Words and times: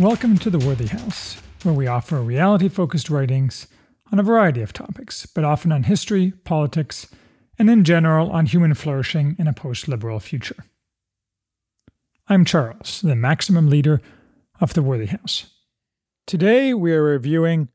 Welcome 0.00 0.38
to 0.38 0.50
the 0.50 0.58
Worthy 0.58 0.88
House, 0.88 1.40
where 1.62 1.72
we 1.72 1.86
offer 1.86 2.20
reality 2.20 2.68
focused 2.68 3.10
writings 3.10 3.68
on 4.10 4.18
a 4.18 4.24
variety 4.24 4.60
of 4.60 4.72
topics, 4.72 5.24
but 5.24 5.44
often 5.44 5.70
on 5.70 5.84
history, 5.84 6.32
politics, 6.42 7.06
and 7.60 7.70
in 7.70 7.84
general 7.84 8.28
on 8.32 8.46
human 8.46 8.74
flourishing 8.74 9.36
in 9.38 9.46
a 9.46 9.52
post 9.52 9.86
liberal 9.86 10.18
future. 10.18 10.64
I'm 12.26 12.44
Charles, 12.44 13.02
the 13.02 13.14
maximum 13.14 13.70
leader 13.70 14.00
of 14.60 14.74
the 14.74 14.82
Worthy 14.82 15.06
House. 15.06 15.46
Today 16.26 16.74
we 16.74 16.92
are 16.92 17.04
reviewing 17.04 17.68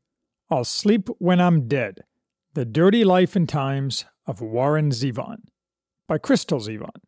I'll 0.50 0.64
Sleep 0.64 1.08
When 1.20 1.40
I'm 1.40 1.68
Dead 1.68 2.04
The 2.52 2.66
Dirty 2.66 3.02
Life 3.02 3.34
and 3.34 3.48
Times 3.48 4.04
of 4.26 4.42
Warren 4.42 4.90
Zevon 4.90 5.44
by 6.06 6.18
Crystal 6.18 6.60
Zevon. 6.60 7.00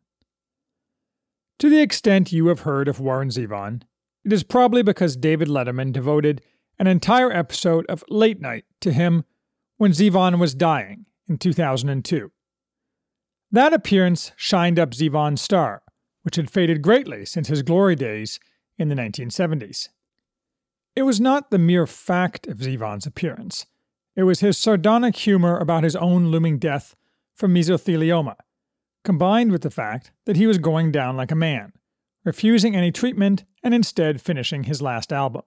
To 1.59 1.69
the 1.69 1.81
extent 1.81 2.31
you 2.31 2.47
have 2.47 2.61
heard 2.61 2.87
of 2.87 2.99
Warren 2.99 3.29
Zevon, 3.29 3.83
it 4.23 4.33
is 4.33 4.43
probably 4.43 4.83
because 4.83 5.15
David 5.15 5.47
Letterman 5.47 5.91
devoted 5.91 6.41
an 6.79 6.87
entire 6.87 7.31
episode 7.31 7.85
of 7.87 8.03
Late 8.09 8.41
Night 8.41 8.65
to 8.81 8.91
him 8.91 9.25
when 9.77 9.91
Zevon 9.91 10.39
was 10.39 10.55
dying 10.55 11.05
in 11.27 11.37
2002. 11.37 12.31
That 13.51 13.73
appearance 13.73 14.31
shined 14.35 14.79
up 14.79 14.91
Zevon's 14.91 15.41
star, 15.41 15.83
which 16.23 16.37
had 16.37 16.49
faded 16.49 16.81
greatly 16.81 17.25
since 17.25 17.47
his 17.47 17.61
glory 17.61 17.95
days 17.95 18.39
in 18.77 18.89
the 18.89 18.95
1970s. 18.95 19.89
It 20.95 21.03
was 21.03 21.19
not 21.19 21.51
the 21.51 21.59
mere 21.59 21.85
fact 21.85 22.47
of 22.47 22.57
Zevon's 22.57 23.05
appearance, 23.05 23.65
it 24.15 24.23
was 24.23 24.41
his 24.41 24.57
sardonic 24.57 25.15
humor 25.15 25.57
about 25.57 25.83
his 25.83 25.95
own 25.95 26.27
looming 26.27 26.59
death 26.59 26.95
from 27.33 27.53
mesothelioma, 27.53 28.35
combined 29.03 29.51
with 29.51 29.63
the 29.63 29.71
fact 29.71 30.11
that 30.25 30.35
he 30.35 30.45
was 30.45 30.59
going 30.59 30.91
down 30.91 31.17
like 31.17 31.31
a 31.31 31.35
man, 31.35 31.73
refusing 32.23 32.75
any 32.75 32.91
treatment 32.91 33.43
and 33.63 33.73
instead 33.73 34.21
finishing 34.21 34.65
his 34.65 34.81
last 34.81 35.13
album. 35.13 35.43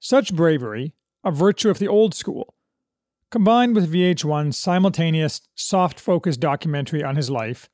Such 0.00 0.34
bravery, 0.34 0.94
a 1.22 1.30
virtue 1.30 1.70
of 1.70 1.78
the 1.78 1.88
old 1.88 2.14
school, 2.14 2.54
combined 3.30 3.74
with 3.74 3.92
VH1's 3.92 4.56
simultaneous, 4.56 5.40
soft 5.54 5.98
focused 5.98 6.40
documentary 6.40 7.02
on 7.02 7.16
his 7.16 7.30
life, 7.30 7.68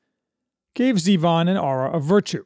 gave 0.73 0.95
Zevon 0.95 1.49
an 1.49 1.57
aura 1.57 1.91
of 1.91 2.03
virtue. 2.03 2.45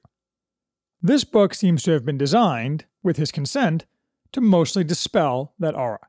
This 1.02 1.24
book 1.24 1.54
seems 1.54 1.84
to 1.84 1.92
have 1.92 2.06
been 2.06 2.18
designed, 2.18 2.86
with 3.04 3.18
his 3.18 3.32
consent, 3.32 3.86
to 4.32 4.42
mostly 4.42 4.84
dispel 4.84 5.54
that 5.60 5.76
aura. 5.76 6.08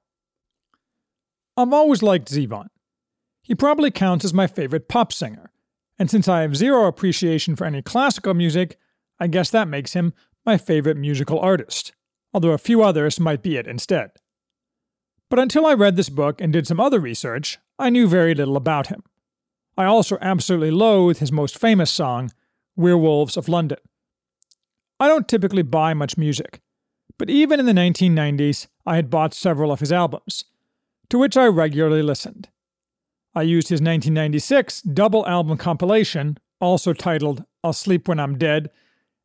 I've 1.56 1.72
always 1.72 2.02
liked 2.02 2.30
Zevon. 2.30 2.68
He 3.42 3.54
probably 3.54 3.90
counts 3.90 4.24
as 4.24 4.34
my 4.34 4.46
favorite 4.46 4.88
pop 4.88 5.12
singer, 5.12 5.52
and 5.98 6.10
since 6.10 6.28
I 6.28 6.40
have 6.42 6.56
zero 6.56 6.86
appreciation 6.86 7.56
for 7.56 7.66
any 7.66 7.82
classical 7.82 8.34
music, 8.34 8.78
I 9.20 9.26
guess 9.26 9.50
that 9.50 9.68
makes 9.68 9.92
him 9.92 10.12
my 10.46 10.56
favorite 10.56 10.96
musical 10.96 11.40
artist, 11.40 11.92
although 12.32 12.52
a 12.52 12.58
few 12.58 12.82
others 12.82 13.18
might 13.18 13.42
be 13.42 13.56
it 13.56 13.66
instead. 13.66 14.12
But 15.28 15.40
until 15.40 15.66
I 15.66 15.74
read 15.74 15.96
this 15.96 16.08
book 16.08 16.40
and 16.40 16.52
did 16.52 16.66
some 16.66 16.78
other 16.78 17.00
research, 17.00 17.58
I 17.78 17.90
knew 17.90 18.06
very 18.06 18.34
little 18.34 18.56
about 18.56 18.86
him. 18.86 19.02
I 19.76 19.84
also 19.84 20.16
absolutely 20.22 20.70
loathe 20.70 21.18
his 21.18 21.32
most 21.32 21.58
famous 21.58 21.90
song, 21.90 22.30
Werewolves 22.76 23.36
of 23.36 23.48
London. 23.48 23.78
I 25.00 25.08
don't 25.08 25.28
typically 25.28 25.62
buy 25.62 25.92
much 25.92 26.16
music, 26.16 26.60
but 27.18 27.28
even 27.28 27.60
in 27.60 27.66
the 27.66 27.72
1990s, 27.72 28.68
I 28.86 28.96
had 28.96 29.10
bought 29.10 29.34
several 29.34 29.72
of 29.72 29.80
his 29.80 29.92
albums, 29.92 30.44
to 31.10 31.18
which 31.18 31.36
I 31.36 31.46
regularly 31.46 32.02
listened. 32.02 32.48
I 33.34 33.42
used 33.42 33.68
his 33.68 33.82
1996 33.82 34.80
double 34.82 35.26
album 35.26 35.58
compilation, 35.58 36.38
also 36.60 36.92
titled 36.92 37.44
I'll 37.62 37.74
Sleep 37.74 38.08
When 38.08 38.20
I'm 38.20 38.38
Dead, 38.38 38.70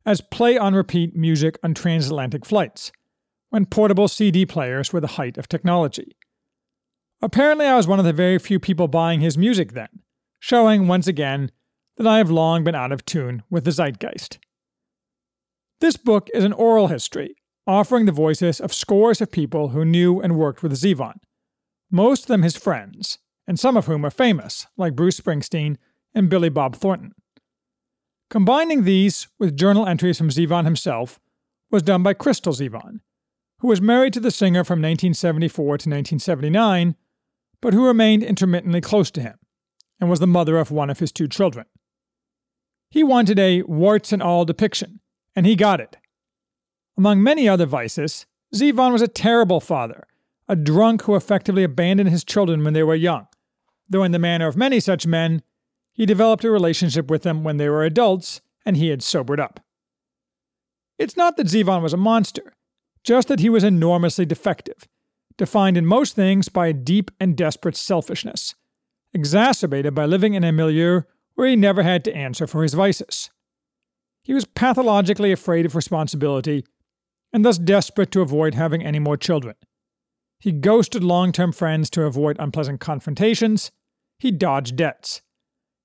as 0.04 0.20
play 0.20 0.58
on 0.58 0.74
repeat 0.74 1.14
music 1.16 1.58
on 1.62 1.74
transatlantic 1.74 2.44
flights 2.44 2.92
when 3.50 3.66
portable 3.66 4.08
CD 4.08 4.46
players 4.46 4.92
were 4.92 5.00
the 5.00 5.06
height 5.18 5.36
of 5.36 5.48
technology. 5.48 6.16
Apparently, 7.20 7.66
I 7.66 7.76
was 7.76 7.86
one 7.86 7.98
of 7.98 8.04
the 8.04 8.12
very 8.12 8.38
few 8.38 8.58
people 8.58 8.88
buying 8.88 9.20
his 9.20 9.38
music 9.38 9.72
then, 9.72 10.00
showing 10.40 10.88
once 10.88 11.06
again 11.06 11.50
that 11.96 12.06
I 12.06 12.18
have 12.18 12.30
long 12.30 12.64
been 12.64 12.74
out 12.74 12.92
of 12.92 13.04
tune 13.04 13.42
with 13.50 13.64
the 13.64 13.70
zeitgeist. 13.70 14.38
This 15.80 15.96
book 15.96 16.28
is 16.34 16.44
an 16.44 16.52
oral 16.52 16.88
history, 16.88 17.36
offering 17.66 18.06
the 18.06 18.12
voices 18.12 18.60
of 18.60 18.72
scores 18.72 19.20
of 19.20 19.30
people 19.30 19.68
who 19.68 19.84
knew 19.84 20.20
and 20.20 20.36
worked 20.36 20.62
with 20.62 20.72
Zevon, 20.72 21.16
most 21.90 22.22
of 22.22 22.28
them 22.28 22.42
his 22.42 22.56
friends, 22.56 23.18
and 23.46 23.60
some 23.60 23.76
of 23.76 23.86
whom 23.86 24.04
are 24.04 24.10
famous, 24.10 24.66
like 24.76 24.96
Bruce 24.96 25.20
Springsteen 25.20 25.76
and 26.14 26.30
Billy 26.30 26.48
Bob 26.48 26.74
Thornton. 26.74 27.12
Combining 28.32 28.84
these 28.84 29.28
with 29.38 29.58
journal 29.58 29.86
entries 29.86 30.16
from 30.16 30.30
Zevon 30.30 30.64
himself 30.64 31.20
was 31.70 31.82
done 31.82 32.02
by 32.02 32.14
Crystal 32.14 32.54
Zevon, 32.54 33.00
who 33.58 33.68
was 33.68 33.82
married 33.82 34.14
to 34.14 34.20
the 34.20 34.30
singer 34.30 34.64
from 34.64 34.78
1974 34.78 35.64
to 35.64 35.70
1979, 35.70 36.96
but 37.60 37.74
who 37.74 37.84
remained 37.84 38.22
intermittently 38.22 38.80
close 38.80 39.10
to 39.10 39.20
him, 39.20 39.34
and 40.00 40.08
was 40.08 40.18
the 40.18 40.26
mother 40.26 40.56
of 40.56 40.70
one 40.70 40.88
of 40.88 40.98
his 40.98 41.12
two 41.12 41.28
children. 41.28 41.66
He 42.90 43.02
wanted 43.02 43.38
a 43.38 43.60
warts 43.64 44.14
and 44.14 44.22
all 44.22 44.46
depiction, 44.46 45.00
and 45.36 45.44
he 45.44 45.54
got 45.54 45.78
it. 45.78 45.98
Among 46.96 47.22
many 47.22 47.46
other 47.46 47.66
vices, 47.66 48.24
Zevon 48.54 48.92
was 48.92 49.02
a 49.02 49.08
terrible 49.08 49.60
father, 49.60 50.06
a 50.48 50.56
drunk 50.56 51.02
who 51.02 51.16
effectively 51.16 51.64
abandoned 51.64 52.08
his 52.08 52.24
children 52.24 52.64
when 52.64 52.72
they 52.72 52.82
were 52.82 52.94
young, 52.94 53.26
though 53.90 54.04
in 54.04 54.12
the 54.12 54.18
manner 54.18 54.46
of 54.46 54.56
many 54.56 54.80
such 54.80 55.06
men, 55.06 55.42
he 55.92 56.06
developed 56.06 56.44
a 56.44 56.50
relationship 56.50 57.10
with 57.10 57.22
them 57.22 57.44
when 57.44 57.56
they 57.56 57.68
were 57.68 57.84
adults 57.84 58.40
and 58.64 58.76
he 58.76 58.88
had 58.88 59.02
sobered 59.02 59.40
up. 59.40 59.60
It's 60.98 61.16
not 61.16 61.36
that 61.36 61.48
Zevon 61.48 61.82
was 61.82 61.92
a 61.92 61.98
monster 61.98 62.54
just 63.04 63.28
that 63.28 63.40
he 63.40 63.48
was 63.48 63.64
enormously 63.64 64.24
defective, 64.24 64.86
defined 65.36 65.76
in 65.76 65.86
most 65.86 66.14
things 66.14 66.48
by 66.48 66.68
a 66.68 66.72
deep 66.72 67.10
and 67.18 67.36
desperate 67.36 67.76
selfishness, 67.76 68.54
exacerbated 69.12 69.94
by 69.94 70.06
living 70.06 70.34
in 70.34 70.44
a 70.44 70.52
milieu 70.52 71.02
where 71.34 71.48
he 71.48 71.56
never 71.56 71.82
had 71.82 72.04
to 72.04 72.14
answer 72.14 72.46
for 72.46 72.62
his 72.62 72.74
vices. 72.74 73.30
He 74.22 74.34
was 74.34 74.44
pathologically 74.44 75.32
afraid 75.32 75.66
of 75.66 75.74
responsibility 75.74 76.64
and 77.32 77.44
thus 77.44 77.58
desperate 77.58 78.12
to 78.12 78.20
avoid 78.20 78.54
having 78.54 78.84
any 78.84 78.98
more 78.98 79.16
children. 79.16 79.56
He 80.38 80.52
ghosted 80.52 81.02
long 81.02 81.32
term 81.32 81.52
friends 81.52 81.90
to 81.90 82.04
avoid 82.04 82.36
unpleasant 82.38 82.80
confrontations. 82.80 83.72
He 84.18 84.30
dodged 84.30 84.76
debts. 84.76 85.22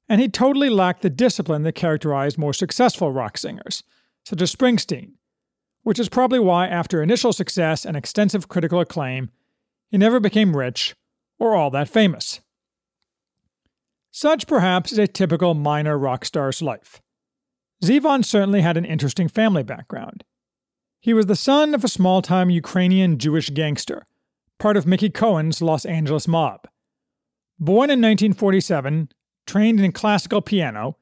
And 0.09 0.21
he 0.21 0.29
totally 0.29 0.69
lacked 0.69 1.01
the 1.01 1.09
discipline 1.09 1.63
that 1.63 1.73
characterized 1.73 2.37
more 2.37 2.53
successful 2.53 3.11
rock 3.11 3.37
singers, 3.37 3.83
such 4.23 4.41
as 4.41 4.55
Springsteen, 4.55 5.13
which 5.83 5.99
is 5.99 6.09
probably 6.09 6.39
why, 6.39 6.67
after 6.67 7.01
initial 7.01 7.33
success 7.33 7.85
and 7.85 7.97
extensive 7.97 8.47
critical 8.47 8.79
acclaim, 8.79 9.29
he 9.89 9.97
never 9.97 10.19
became 10.19 10.55
rich 10.55 10.95
or 11.39 11.55
all 11.55 11.69
that 11.71 11.89
famous. 11.89 12.41
Such, 14.11 14.47
perhaps, 14.47 14.91
is 14.91 14.97
a 14.97 15.07
typical 15.07 15.53
minor 15.53 15.97
rock 15.97 16.25
star's 16.25 16.61
life. 16.61 17.01
Zevon 17.83 18.25
certainly 18.25 18.61
had 18.61 18.77
an 18.77 18.85
interesting 18.85 19.27
family 19.27 19.63
background. 19.63 20.23
He 20.99 21.13
was 21.13 21.27
the 21.27 21.35
son 21.35 21.75
of 21.75 21.83
a 21.83 21.89
small 21.89 22.21
time 22.21 22.49
Ukrainian 22.49 23.19
Jewish 23.19 23.49
gangster, 23.51 24.07
part 24.57 24.75
of 24.75 24.87
Mickey 24.87 25.09
Cohen's 25.09 25.61
Los 25.61 25.85
Angeles 25.85 26.27
mob. 26.27 26.67
Born 27.59 27.89
in 27.89 28.01
1947, 28.01 29.09
trained 29.47 29.79
in 29.79 29.91
classical 29.91 30.41
piano, 30.41 30.97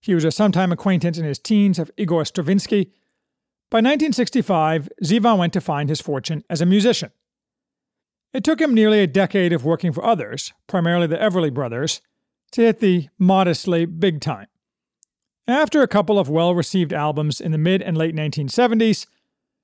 he 0.00 0.14
was 0.14 0.24
a 0.24 0.32
sometime 0.32 0.72
acquaintance 0.72 1.18
in 1.18 1.24
his 1.24 1.38
teens 1.38 1.78
of 1.78 1.90
Igor 1.96 2.24
Stravinsky 2.24 2.90
by 3.70 3.76
1965, 3.76 4.88
Zevon 5.04 5.38
went 5.38 5.52
to 5.52 5.60
find 5.60 5.88
his 5.88 6.00
fortune 6.00 6.42
as 6.50 6.60
a 6.60 6.66
musician. 6.66 7.12
It 8.32 8.42
took 8.42 8.60
him 8.60 8.74
nearly 8.74 8.98
a 8.98 9.06
decade 9.06 9.52
of 9.52 9.64
working 9.64 9.92
for 9.92 10.04
others, 10.04 10.52
primarily 10.66 11.06
the 11.06 11.16
Everly 11.16 11.54
brothers, 11.54 12.00
to 12.50 12.62
hit 12.62 12.80
the 12.80 13.08
modestly 13.16 13.84
big 13.84 14.20
time. 14.20 14.48
After 15.46 15.82
a 15.82 15.88
couple 15.88 16.18
of 16.18 16.28
well 16.28 16.52
received 16.52 16.92
albums 16.92 17.40
in 17.40 17.52
the 17.52 17.58
mid 17.58 17.80
and 17.80 17.96
late 17.96 18.14
1970s, 18.14 19.06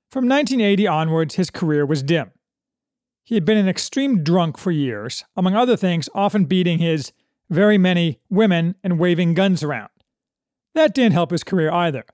from 0.09 0.23
1980 0.25 0.87
onwards, 0.87 1.35
his 1.35 1.49
career 1.49 1.85
was 1.85 2.01
dim. 2.01 2.31
He 3.25 3.35
had 3.35 3.43
been 3.43 3.57
an 3.57 3.67
extreme 3.67 4.23
drunk 4.23 4.57
for 4.57 4.71
years, 4.71 5.25
among 5.35 5.53
other 5.53 5.75
things, 5.75 6.07
often 6.15 6.45
beating 6.45 6.79
his 6.79 7.11
very 7.49 7.77
many 7.77 8.19
women 8.29 8.75
and 8.83 8.99
waving 8.99 9.33
guns 9.33 9.63
around. 9.63 9.89
That 10.75 10.93
didn't 10.93 11.13
help 11.13 11.31
his 11.31 11.43
career 11.43 11.71
either. 11.71 12.05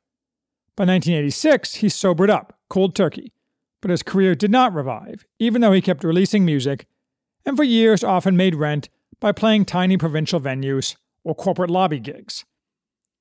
By 0.75 0.85
1986, 0.85 1.75
he 1.75 1.89
sobered 1.89 2.29
up, 2.29 2.57
cold 2.69 2.95
turkey, 2.95 3.33
but 3.81 3.91
his 3.91 4.03
career 4.03 4.35
did 4.35 4.51
not 4.51 4.73
revive, 4.73 5.25
even 5.39 5.61
though 5.61 5.73
he 5.73 5.81
kept 5.81 6.03
releasing 6.03 6.45
music, 6.45 6.87
and 7.45 7.57
for 7.57 7.63
years 7.63 8.03
often 8.03 8.37
made 8.37 8.55
rent 8.55 8.89
by 9.19 9.31
playing 9.31 9.65
tiny 9.65 9.97
provincial 9.97 10.39
venues 10.39 10.95
or 11.23 11.35
corporate 11.35 11.69
lobby 11.69 11.99
gigs. 11.99 12.45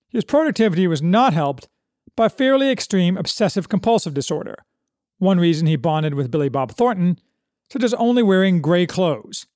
His 0.09 0.25
productivity 0.25 0.87
was 0.87 1.03
not 1.03 1.33
helped 1.33 1.69
by 2.17 2.29
fairly 2.29 2.71
extreme 2.71 3.17
obsessive 3.17 3.69
compulsive 3.69 4.15
disorder, 4.15 4.57
one 5.19 5.39
reason 5.39 5.67
he 5.67 5.77
bonded 5.77 6.15
with 6.15 6.31
Billy 6.31 6.49
Bob 6.49 6.73
Thornton, 6.73 7.19
such 7.71 7.83
as 7.83 7.95
only 7.95 8.23
wearing 8.23 8.61
gray 8.61 8.87
clothes, 8.87 9.47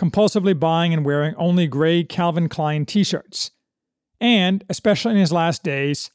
compulsively 0.00 0.58
buying 0.58 0.94
and 0.94 1.04
wearing 1.04 1.34
only 1.36 1.66
gray 1.66 2.02
Calvin 2.02 2.48
Klein 2.48 2.86
t 2.86 3.04
shirts, 3.04 3.50
and, 4.18 4.64
especially 4.70 5.12
in 5.12 5.18
his 5.18 5.32
last 5.32 5.62
days, 5.62 6.10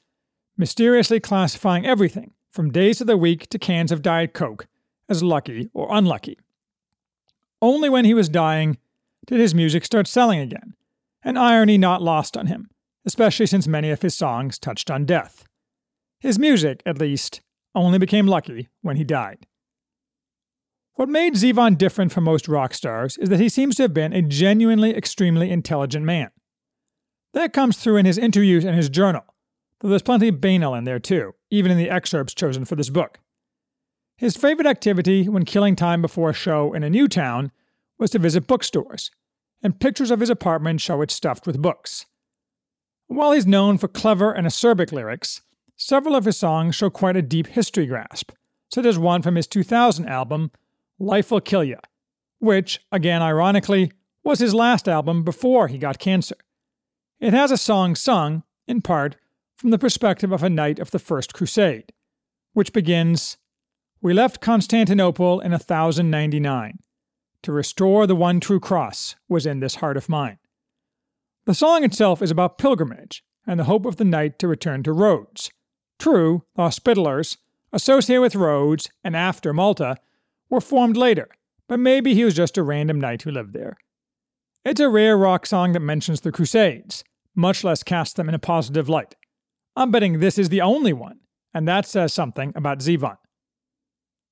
mysteriously 0.58 1.20
classifying 1.20 1.86
everything, 1.86 2.32
from 2.50 2.72
days 2.72 3.00
of 3.00 3.06
the 3.06 3.16
week 3.16 3.48
to 3.50 3.60
cans 3.60 3.92
of 3.92 4.02
Diet 4.02 4.34
Coke, 4.34 4.66
as 5.08 5.22
lucky 5.22 5.70
or 5.74 5.88
unlucky. 5.92 6.40
Only 7.62 7.88
when 7.88 8.06
he 8.06 8.16
was 8.16 8.28
dying 8.28 8.80
did 9.28 9.40
his 9.40 9.54
music 9.54 9.86
start 9.86 10.08
selling 10.08 10.40
again, 10.40 10.74
an 11.24 11.38
irony 11.38 11.78
not 11.78 12.02
lost 12.02 12.36
on 12.36 12.48
him, 12.48 12.72
especially 13.06 13.46
since 13.46 13.68
many 13.68 13.92
of 13.92 14.02
his 14.02 14.16
songs 14.16 14.58
touched 14.58 14.90
on 14.90 15.06
death. 15.06 15.46
His 16.20 16.40
music, 16.40 16.82
at 16.88 16.98
least, 16.98 17.42
only 17.76 18.00
became 18.00 18.26
lucky 18.26 18.68
when 18.82 18.98
he 18.98 19.04
died. 19.04 19.46
What 20.96 21.10
made 21.10 21.34
Zevon 21.34 21.78
different 21.78 22.14
from 22.14 22.24
most 22.24 22.48
rock 22.48 22.74
stars 22.74 23.18
is 23.18 23.28
that 23.28 23.42
he 23.42 23.50
seems 23.50 23.76
to 23.76 23.84
have 23.84 23.94
been 23.94 24.14
a 24.14 24.22
genuinely 24.22 24.96
extremely 24.96 25.52
intelligent 25.52 26.06
man. 26.06 26.32
That 27.34 27.52
comes 27.52 27.76
through 27.76 27.98
in 27.98 28.06
his 28.06 28.18
interviews 28.18 28.64
and 28.64 28.78
his 28.78 28.88
journal, 28.88 29.26
though 29.82 29.90
there's 29.90 30.02
plenty 30.02 30.30
of 30.30 30.40
banal 30.40 30.74
in 30.74 30.86
there 30.86 31.00
too, 31.00 31.36
even 31.50 31.70
in 31.70 31.78
the 31.78 31.90
excerpts 31.90 32.34
chosen 32.34 32.64
for 32.64 32.78
this 32.78 32.90
book. 32.90 33.20
His 34.18 34.38
favorite 34.38 34.68
activity 34.68 35.28
when 35.28 35.44
killing 35.44 35.76
time 35.76 36.02
before 36.02 36.30
a 36.30 36.34
show 36.34 36.74
in 36.74 36.82
a 36.82 36.90
new 36.90 37.10
town 37.10 37.52
was 38.00 38.12
to 38.12 38.20
visit 38.20 38.48
bookstores, 38.48 39.12
and 39.62 39.82
pictures 39.82 40.12
of 40.12 40.22
his 40.22 40.30
apartment 40.30 40.80
show 40.80 41.02
it 41.02 41.12
stuffed 41.12 41.46
with 41.46 41.62
books. 41.62 42.06
While 43.08 43.34
he's 43.34 43.46
known 43.46 43.78
for 43.78 43.90
clever 43.90 44.32
and 44.32 44.48
acerbic 44.48 44.94
lyrics, 44.94 45.42
several 45.76 46.16
of 46.16 46.24
his 46.24 46.38
songs 46.38 46.74
show 46.74 46.90
quite 46.90 47.18
a 47.18 47.22
deep 47.22 47.48
history 47.48 47.86
grasp, 47.86 48.32
such 48.74 48.86
as 48.86 48.98
one 48.98 49.22
from 49.22 49.36
his 49.36 49.48
2000 49.48 50.08
album, 50.08 50.52
Life 51.00 51.32
Will 51.32 51.42
Kill 51.42 51.64
Ya, 51.64 51.80
which, 52.40 52.80
again 52.92 53.22
ironically, 53.22 53.92
was 54.24 54.40
his 54.40 54.54
last 54.54 54.88
album 54.88 55.24
before 55.24 55.68
he 55.68 55.78
got 55.78 56.00
cancer. 56.00 56.36
It 57.20 57.34
has 57.34 57.52
a 57.52 57.58
song 57.58 57.96
sung, 57.96 58.44
in 58.68 58.82
part, 58.82 59.16
from 59.56 59.70
the 59.70 59.80
perspective 59.80 60.32
of 60.32 60.44
a 60.44 60.50
knight 60.50 60.80
of 60.80 60.92
the 60.92 61.00
First 61.00 61.34
Crusade, 61.34 61.94
which 62.54 62.74
begins 62.74 63.38
We 64.02 64.14
left 64.14 64.42
Constantinople 64.42 65.40
in 65.40 65.52
1099. 65.52 66.80
To 67.44 67.52
restore 67.52 68.08
the 68.08 68.16
one 68.16 68.40
true 68.40 68.60
cross 68.60 69.16
was 69.30 69.46
in 69.46 69.60
this 69.60 69.76
heart 69.76 69.98
of 69.98 70.10
mine. 70.10 70.40
The 71.46 71.54
song 71.54 71.84
itself 71.84 72.22
is 72.22 72.32
about 72.32 72.58
pilgrimage 72.58 73.24
and 73.46 73.60
the 73.60 73.66
hope 73.66 73.86
of 73.86 73.98
the 73.98 74.04
knight 74.04 74.40
to 74.40 74.48
return 74.48 74.82
to 74.84 74.92
Rhodes. 74.92 75.52
True, 76.00 76.44
the 76.56 76.64
Hospitallers, 76.64 77.38
associated 77.72 78.22
with 78.22 78.36
Rhodes 78.36 78.90
and 79.04 79.16
after 79.16 79.54
Malta, 79.54 79.98
were 80.50 80.62
formed 80.62 80.98
later, 80.98 81.30
but 81.68 81.80
maybe 81.80 82.14
he 82.14 82.24
was 82.24 82.36
just 82.36 82.58
a 82.58 82.64
random 82.64 83.00
knight 83.00 83.24
who 83.24 83.32
lived 83.32 83.54
there. 83.54 83.78
It's 84.64 84.80
a 84.80 84.90
rare 84.90 85.18
rock 85.18 85.46
song 85.46 85.74
that 85.74 85.80
mentions 85.80 86.22
the 86.22 86.32
Crusades, 86.32 87.04
much 87.36 87.64
less 87.64 87.84
casts 87.84 88.14
them 88.16 88.30
in 88.30 88.36
a 88.36 88.40
positive 88.40 88.90
light. 88.90 89.16
I'm 89.76 89.92
betting 89.92 90.20
this 90.20 90.38
is 90.38 90.50
the 90.50 90.62
only 90.62 90.94
one, 90.94 91.20
and 91.54 91.68
that 91.68 91.86
says 91.86 92.14
something 92.14 92.54
about 92.56 92.80
Zevon. 92.80 93.18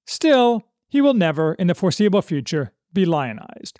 Still, 0.07 0.63
he 0.88 1.01
will 1.01 1.13
never, 1.13 1.54
in 1.54 1.68
the 1.68 1.75
foreseeable 1.75 2.21
future, 2.21 2.74
be 2.94 3.06
lionized. 3.06 3.80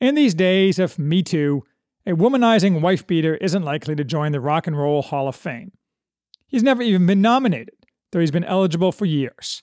In 0.00 0.14
these 0.14 0.34
days 0.34 0.78
of 0.78 0.98
Me 0.98 1.22
Too, 1.22 1.62
a 2.06 2.12
womanizing 2.12 2.80
wife 2.80 3.06
beater 3.06 3.36
isn't 3.36 3.62
likely 3.62 3.94
to 3.94 4.04
join 4.04 4.32
the 4.32 4.40
Rock 4.40 4.66
and 4.66 4.76
Roll 4.76 5.02
Hall 5.02 5.28
of 5.28 5.36
Fame. 5.36 5.72
He's 6.46 6.62
never 6.62 6.82
even 6.82 7.06
been 7.06 7.22
nominated, 7.22 7.76
though 8.10 8.20
he's 8.20 8.30
been 8.30 8.44
eligible 8.44 8.92
for 8.92 9.06
years. 9.06 9.62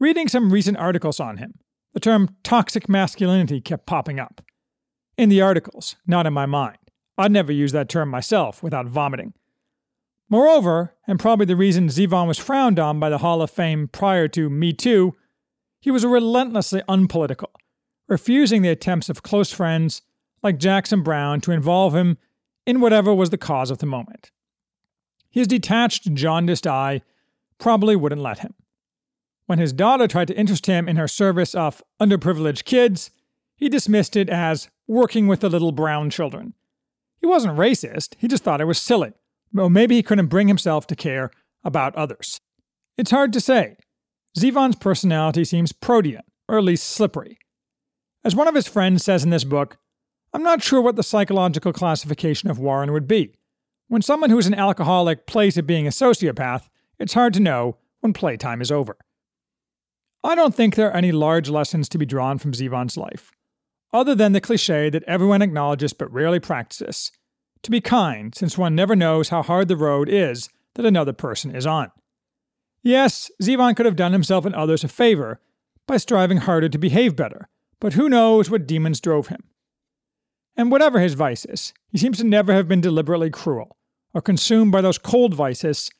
Reading 0.00 0.28
some 0.28 0.52
recent 0.52 0.76
articles 0.76 1.18
on 1.18 1.38
him, 1.38 1.54
the 1.92 1.98
term 1.98 2.36
toxic 2.44 2.88
masculinity 2.88 3.60
kept 3.60 3.86
popping 3.86 4.20
up. 4.20 4.40
In 5.16 5.28
the 5.28 5.42
articles, 5.42 5.96
not 6.06 6.26
in 6.26 6.32
my 6.32 6.46
mind. 6.46 6.78
I'd 7.16 7.32
never 7.32 7.50
use 7.50 7.72
that 7.72 7.88
term 7.88 8.08
myself 8.08 8.62
without 8.62 8.86
vomiting. 8.86 9.34
Moreover, 10.28 10.94
and 11.08 11.18
probably 11.18 11.46
the 11.46 11.56
reason 11.56 11.88
Zevon 11.88 12.28
was 12.28 12.38
frowned 12.38 12.78
on 12.78 13.00
by 13.00 13.08
the 13.08 13.18
Hall 13.18 13.42
of 13.42 13.50
Fame 13.50 13.88
prior 13.88 14.28
to 14.28 14.48
Me 14.48 14.72
Too, 14.72 15.16
he 15.80 15.90
was 15.90 16.04
relentlessly 16.04 16.82
unpolitical, 16.88 17.50
refusing 18.06 18.62
the 18.62 18.68
attempts 18.68 19.08
of 19.08 19.24
close 19.24 19.50
friends 19.50 20.02
like 20.44 20.58
Jackson 20.58 21.02
Browne 21.02 21.40
to 21.40 21.50
involve 21.50 21.96
him 21.96 22.18
in 22.66 22.80
whatever 22.80 23.12
was 23.12 23.30
the 23.30 23.38
cause 23.38 23.70
of 23.70 23.78
the 23.78 23.86
moment. 23.86 24.30
His 25.28 25.48
detached, 25.48 26.14
jaundiced 26.14 26.68
eye 26.68 27.02
probably 27.58 27.96
wouldn't 27.96 28.22
let 28.22 28.40
him. 28.40 28.54
When 29.48 29.58
his 29.58 29.72
daughter 29.72 30.06
tried 30.06 30.28
to 30.28 30.36
interest 30.36 30.66
him 30.66 30.86
in 30.90 30.96
her 30.96 31.08
service 31.08 31.54
of 31.54 31.82
underprivileged 31.98 32.64
kids, 32.64 33.10
he 33.56 33.70
dismissed 33.70 34.14
it 34.14 34.28
as 34.28 34.68
working 34.86 35.26
with 35.26 35.40
the 35.40 35.48
little 35.48 35.72
brown 35.72 36.10
children. 36.10 36.52
He 37.18 37.26
wasn't 37.26 37.56
racist, 37.56 38.14
he 38.18 38.28
just 38.28 38.44
thought 38.44 38.60
it 38.60 38.66
was 38.66 38.78
silly. 38.78 39.14
Or 39.56 39.70
maybe 39.70 39.94
he 39.94 40.02
couldn't 40.02 40.26
bring 40.26 40.48
himself 40.48 40.86
to 40.88 40.94
care 40.94 41.30
about 41.64 41.96
others. 41.96 42.42
It's 42.98 43.10
hard 43.10 43.32
to 43.32 43.40
say. 43.40 43.78
Zevon's 44.38 44.76
personality 44.76 45.46
seems 45.46 45.72
protean, 45.72 46.20
or 46.46 46.58
at 46.58 46.64
least 46.64 46.84
slippery. 46.84 47.38
As 48.22 48.36
one 48.36 48.48
of 48.48 48.54
his 48.54 48.68
friends 48.68 49.02
says 49.02 49.24
in 49.24 49.30
this 49.30 49.44
book, 49.44 49.78
I'm 50.34 50.42
not 50.42 50.62
sure 50.62 50.82
what 50.82 50.96
the 50.96 51.02
psychological 51.02 51.72
classification 51.72 52.50
of 52.50 52.58
Warren 52.58 52.92
would 52.92 53.08
be. 53.08 53.32
When 53.86 54.02
someone 54.02 54.28
who 54.28 54.36
is 54.36 54.46
an 54.46 54.52
alcoholic 54.52 55.26
plays 55.26 55.56
at 55.56 55.66
being 55.66 55.86
a 55.86 55.90
sociopath, 55.90 56.68
it's 56.98 57.14
hard 57.14 57.32
to 57.32 57.40
know 57.40 57.78
when 58.00 58.12
playtime 58.12 58.60
is 58.60 58.70
over. 58.70 58.98
I 60.24 60.34
don't 60.34 60.54
think 60.54 60.74
there 60.74 60.88
are 60.88 60.96
any 60.96 61.12
large 61.12 61.48
lessons 61.48 61.88
to 61.90 61.98
be 61.98 62.06
drawn 62.06 62.38
from 62.38 62.52
Zevon's 62.52 62.96
life, 62.96 63.30
other 63.92 64.14
than 64.14 64.32
the 64.32 64.40
cliche 64.40 64.90
that 64.90 65.04
everyone 65.04 65.42
acknowledges 65.42 65.92
but 65.92 66.12
rarely 66.12 66.40
practices 66.40 67.12
to 67.62 67.70
be 67.70 67.80
kind, 67.80 68.34
since 68.34 68.58
one 68.58 68.74
never 68.74 68.96
knows 68.96 69.28
how 69.28 69.42
hard 69.42 69.68
the 69.68 69.76
road 69.76 70.08
is 70.08 70.48
that 70.74 70.86
another 70.86 71.12
person 71.12 71.54
is 71.54 71.66
on. 71.66 71.90
Yes, 72.82 73.30
Zevon 73.42 73.76
could 73.76 73.86
have 73.86 73.96
done 73.96 74.12
himself 74.12 74.44
and 74.44 74.54
others 74.54 74.84
a 74.84 74.88
favor 74.88 75.40
by 75.86 75.96
striving 75.96 76.38
harder 76.38 76.68
to 76.68 76.78
behave 76.78 77.16
better, 77.16 77.48
but 77.80 77.94
who 77.94 78.08
knows 78.08 78.50
what 78.50 78.66
demons 78.66 79.00
drove 79.00 79.28
him. 79.28 79.44
And 80.56 80.70
whatever 80.70 81.00
his 81.00 81.14
vices, 81.14 81.72
he 81.90 81.98
seems 81.98 82.18
to 82.18 82.24
never 82.24 82.52
have 82.52 82.68
been 82.68 82.80
deliberately 82.80 83.30
cruel, 83.30 83.76
or 84.14 84.20
consumed 84.20 84.72
by 84.72 84.80
those 84.80 84.98
cold 84.98 85.34
vices 85.34 85.90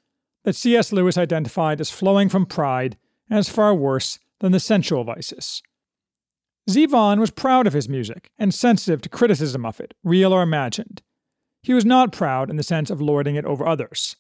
that 0.45 0.57
C.S. 0.57 0.93
Lewis 0.93 1.19
identified 1.19 1.81
as 1.81 1.91
flowing 1.91 2.29
from 2.29 2.47
pride 2.47 2.97
as 3.31 3.49
far 3.49 3.75
worse 3.75 4.19
than 4.41 4.53
the 4.53 4.61
sensual 4.61 5.05
vices. 5.05 5.63
Zevon 6.69 7.19
was 7.19 7.31
proud 7.31 7.67
of 7.67 7.73
his 7.73 7.89
music 7.89 8.31
and 8.39 8.53
sensitive 8.53 9.01
to 9.03 9.09
criticism 9.09 9.65
of 9.65 9.81
it, 9.81 9.95
real 10.05 10.35
or 10.35 10.43
imagined. 10.43 11.03
He 11.63 11.73
was 11.73 11.85
not 11.85 12.13
proud 12.13 12.51
in 12.51 12.57
the 12.57 12.63
sense 12.63 12.91
of 12.91 13.01
lording 13.01 13.37
it 13.37 13.45
over 13.45 13.67
others. 13.67 14.17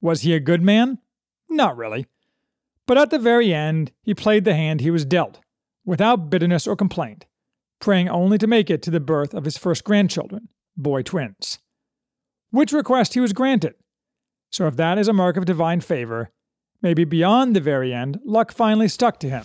Was 0.00 0.20
he 0.20 0.34
a 0.34 0.40
good 0.40 0.62
man? 0.62 0.98
Not 1.48 1.76
really. 1.76 2.06
But 2.86 2.98
at 2.98 3.10
the 3.10 3.18
very 3.18 3.52
end, 3.52 3.92
he 4.02 4.14
played 4.14 4.44
the 4.44 4.54
hand 4.54 4.80
he 4.80 4.90
was 4.90 5.04
dealt, 5.04 5.40
without 5.84 6.30
bitterness 6.30 6.66
or 6.66 6.76
complaint, 6.76 7.26
praying 7.80 8.08
only 8.08 8.38
to 8.38 8.46
make 8.46 8.70
it 8.70 8.82
to 8.82 8.90
the 8.90 9.00
birth 9.00 9.34
of 9.34 9.44
his 9.44 9.58
first 9.58 9.84
grandchildren, 9.84 10.48
boy 10.76 11.02
twins. 11.02 11.58
Which 12.50 12.72
request 12.72 13.14
he 13.14 13.20
was 13.20 13.32
granted. 13.32 13.74
So 14.50 14.66
if 14.66 14.76
that 14.76 14.98
is 14.98 15.08
a 15.08 15.12
mark 15.12 15.36
of 15.36 15.44
divine 15.44 15.80
favor, 15.80 16.30
maybe 16.82 17.04
beyond 17.04 17.54
the 17.54 17.60
very 17.60 17.92
end, 17.92 18.20
luck 18.24 18.52
finally 18.52 18.88
stuck 18.88 19.18
to 19.20 19.30
him, 19.30 19.44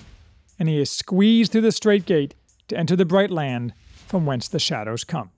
and 0.59 0.69
he 0.69 0.79
is 0.79 0.89
squeezed 0.89 1.51
through 1.51 1.61
the 1.61 1.71
strait 1.71 2.05
gate 2.05 2.35
to 2.67 2.77
enter 2.77 2.95
the 2.95 3.05
bright 3.05 3.31
land 3.31 3.73
from 4.07 4.25
whence 4.25 4.47
the 4.47 4.59
shadows 4.59 5.03
come. 5.03 5.31